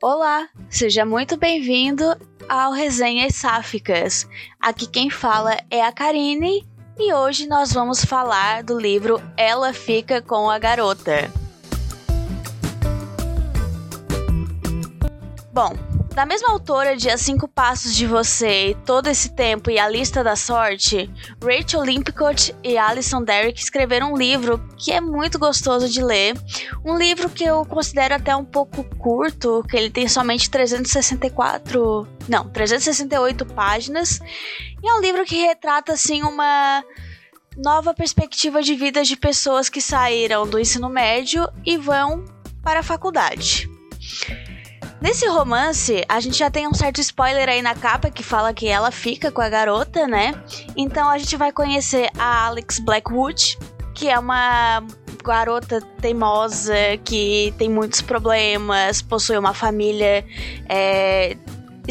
[0.00, 2.04] Olá, seja muito bem-vindo
[2.48, 4.28] ao Resenhas Sáficas.
[4.60, 6.64] Aqui quem fala é a Karine
[6.96, 11.28] e hoje nós vamos falar do livro Ela Fica com a Garota.
[15.52, 15.76] Bom,
[16.14, 20.24] da mesma autora de As Cinco Passos de Você, Todo Esse Tempo e A Lista
[20.24, 21.10] da Sorte,
[21.42, 26.36] Rachel Limpicott e Alison Derrick escreveram um livro que é muito gostoso de ler.
[26.84, 32.06] Um livro que eu considero até um pouco curto, que ele tem somente 364...
[32.28, 34.20] Não, 368 páginas.
[34.82, 36.84] E é um livro que retrata, assim, uma
[37.56, 42.24] nova perspectiva de vida de pessoas que saíram do ensino médio e vão
[42.62, 43.68] para a faculdade.
[45.00, 48.66] Nesse romance, a gente já tem um certo spoiler aí na capa que fala que
[48.66, 50.34] ela fica com a garota, né?
[50.76, 53.58] Então a gente vai conhecer a Alex Blackwood,
[53.94, 54.82] que é uma
[55.24, 60.24] garota teimosa que tem muitos problemas, possui uma família
[60.68, 61.36] é,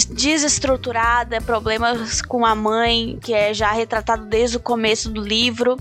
[0.10, 5.78] desestruturada, problemas com a mãe, que é já retratado desde o começo do livro.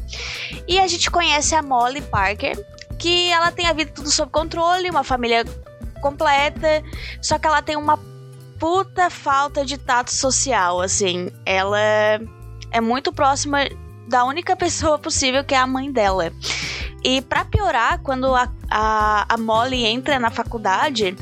[0.69, 2.57] E a gente conhece a Molly Parker,
[2.99, 5.45] que ela tem a vida tudo sob controle, uma família
[5.97, 6.83] completa,
[7.21, 7.99] só que ela tem uma
[8.59, 11.31] puta falta de tato social, assim.
[11.45, 11.79] Ela
[12.71, 13.59] é muito próxima
[14.09, 16.33] da única pessoa possível que é a mãe dela.
[17.05, 21.17] E para piorar, quando a, a, a Molly entra na faculdade,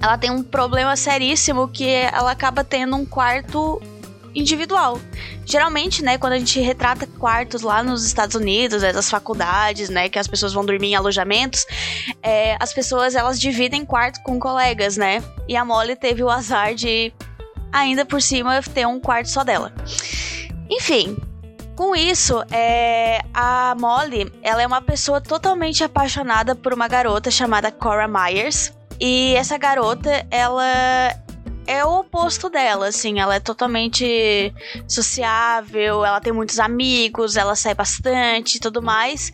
[0.00, 3.80] ela tem um problema seríssimo que ela acaba tendo um quarto
[4.34, 5.00] individual.
[5.44, 10.08] Geralmente, né, quando a gente retrata quartos lá nos Estados Unidos, né, das faculdades, né,
[10.08, 11.66] que as pessoas vão dormir em alojamentos,
[12.22, 15.22] é, as pessoas elas dividem quarto com colegas, né?
[15.48, 17.12] E a Molly teve o azar de
[17.72, 19.72] ainda por cima ter um quarto só dela.
[20.70, 21.16] Enfim,
[21.76, 27.72] com isso, é, a Molly, ela é uma pessoa totalmente apaixonada por uma garota chamada
[27.72, 28.72] Cora Myers.
[29.00, 31.23] E essa garota, ela
[31.66, 33.20] é o oposto dela, assim.
[33.20, 34.52] Ela é totalmente
[34.88, 39.32] sociável, ela tem muitos amigos, ela sai bastante e tudo mais.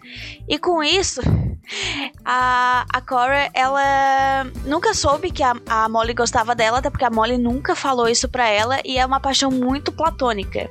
[0.48, 1.20] E com isso,
[2.24, 7.10] a, a Cora, ela nunca soube que a, a Molly gostava dela, até porque a
[7.10, 10.70] Molly nunca falou isso pra ela e é uma paixão muito platônica.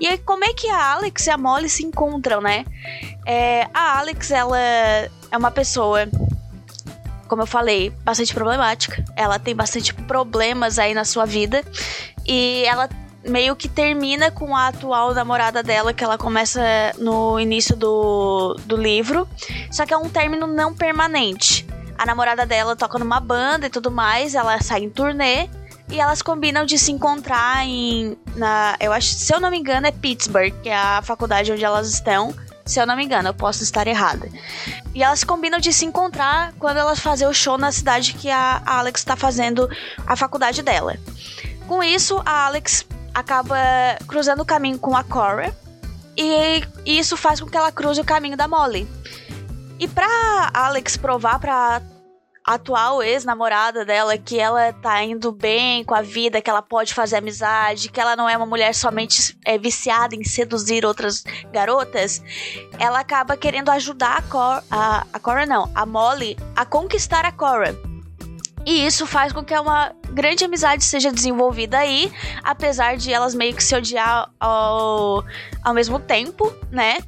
[0.00, 2.64] E aí, como é que a Alex e a Molly se encontram, né?
[3.26, 6.08] É, a Alex, ela é uma pessoa
[7.28, 9.04] como eu falei, bastante problemática.
[9.14, 11.62] Ela tem bastante problemas aí na sua vida.
[12.26, 12.88] E ela
[13.24, 16.60] meio que termina com a atual namorada dela, que ela começa
[16.98, 19.28] no início do, do livro.
[19.70, 21.66] Só que é um término não permanente.
[21.96, 25.48] A namorada dela toca numa banda e tudo mais, ela sai em turnê.
[25.90, 28.16] E elas combinam de se encontrar em.
[28.36, 31.64] Na, eu acho, se eu não me engano, é Pittsburgh, que é a faculdade onde
[31.64, 32.34] elas estão.
[32.68, 34.28] Se eu não me engano, eu posso estar errada.
[34.94, 38.62] E elas combinam de se encontrar quando elas fazem o show na cidade que a
[38.66, 39.68] Alex está fazendo
[40.06, 40.98] a faculdade dela.
[41.66, 42.84] Com isso, a Alex
[43.14, 43.56] acaba
[44.06, 45.56] cruzando o caminho com a Cora.
[46.14, 48.86] E isso faz com que ela cruze o caminho da Molly.
[49.80, 51.80] E pra Alex provar pra
[52.48, 57.16] atual ex-namorada dela que ela tá indo bem com a vida, que ela pode fazer
[57.16, 62.22] amizade, que ela não é uma mulher somente é, viciada em seduzir outras garotas,
[62.78, 67.87] ela acaba querendo ajudar a a, a Cora não, a Molly a conquistar a Cora.
[68.66, 73.54] E isso faz com que uma grande amizade seja desenvolvida aí, apesar de elas meio
[73.54, 75.24] que se odiar ao,
[75.62, 76.98] ao mesmo tempo, né?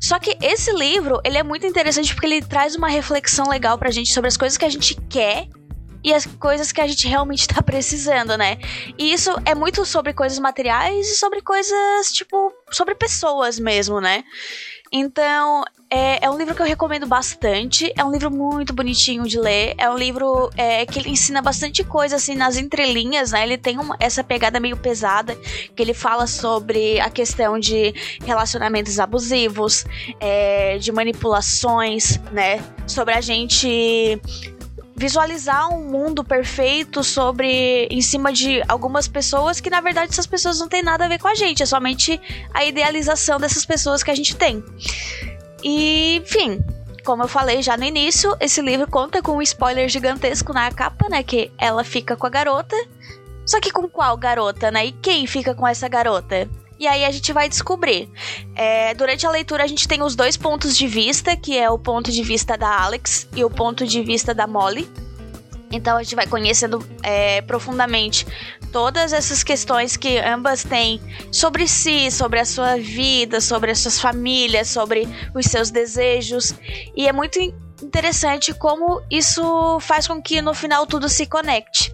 [0.00, 3.90] Só que esse livro, ele é muito interessante porque ele traz uma reflexão legal pra
[3.90, 5.48] gente sobre as coisas que a gente quer
[6.08, 8.58] e as coisas que a gente realmente tá precisando, né?
[8.96, 14.24] E isso é muito sobre coisas materiais e sobre coisas, tipo, sobre pessoas mesmo, né?
[14.90, 17.92] Então, é, é, um livro que eu recomendo bastante.
[17.94, 19.74] É um livro muito bonitinho de ler.
[19.76, 23.42] É um livro é, que ele ensina bastante coisa, assim, nas entrelinhas, né?
[23.42, 25.36] Ele tem uma, essa pegada meio pesada,
[25.76, 29.84] que ele fala sobre a questão de relacionamentos abusivos,
[30.20, 32.64] é, de manipulações, né?
[32.86, 34.18] Sobre a gente
[34.98, 40.58] visualizar um mundo perfeito sobre em cima de algumas pessoas que na verdade essas pessoas
[40.58, 42.20] não têm nada a ver com a gente, é somente
[42.52, 44.62] a idealização dessas pessoas que a gente tem.
[45.62, 46.60] E, enfim,
[47.04, 51.08] como eu falei já no início, esse livro conta com um spoiler gigantesco na capa,
[51.08, 52.76] né, que ela fica com a garota.
[53.46, 54.84] Só que com qual garota, né?
[54.84, 56.46] E quem fica com essa garota?
[56.78, 58.08] E aí a gente vai descobrir.
[58.54, 61.78] É, durante a leitura a gente tem os dois pontos de vista, que é o
[61.78, 64.88] ponto de vista da Alex e o ponto de vista da Molly.
[65.70, 68.26] Então a gente vai conhecendo é, profundamente
[68.72, 71.00] todas essas questões que ambas têm
[71.32, 76.54] sobre si, sobre a sua vida, sobre as suas famílias, sobre os seus desejos.
[76.96, 77.38] E é muito
[77.82, 81.92] interessante como isso faz com que no final tudo se conecte.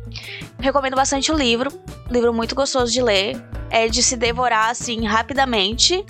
[0.59, 1.71] Recomendo bastante o livro,
[2.11, 3.37] livro muito gostoso de ler,
[3.71, 6.05] é de se devorar assim rapidamente.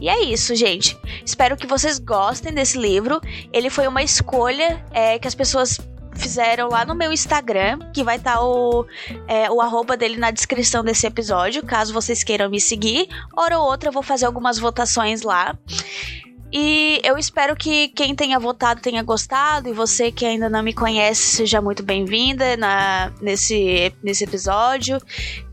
[0.00, 0.96] E é isso, gente.
[1.24, 3.20] Espero que vocês gostem desse livro.
[3.52, 5.80] Ele foi uma escolha é, que as pessoas
[6.14, 8.86] fizeram lá no meu Instagram, que vai estar tá o,
[9.28, 13.08] é, o arroba dele na descrição desse episódio, caso vocês queiram me seguir.
[13.34, 15.56] Hora ou outra eu vou fazer algumas votações lá.
[16.58, 20.72] E eu espero que quem tenha votado tenha gostado e você que ainda não me
[20.72, 22.46] conhece seja muito bem-vinda
[23.20, 24.98] nesse, nesse episódio.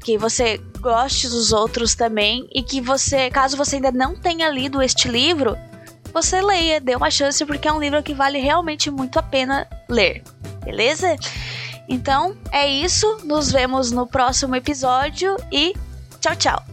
[0.01, 4.81] Que você goste dos outros também e que você, caso você ainda não tenha lido
[4.81, 5.57] este livro,
[6.13, 9.67] você leia, dê uma chance porque é um livro que vale realmente muito a pena
[9.89, 10.23] ler.
[10.63, 11.17] Beleza?
[11.89, 15.73] Então é isso, nos vemos no próximo episódio e
[16.21, 16.72] tchau, tchau!